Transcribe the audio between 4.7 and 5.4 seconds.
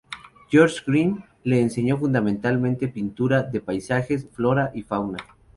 y fauna.